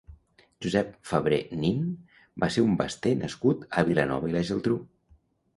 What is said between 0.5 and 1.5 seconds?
Josep Fabré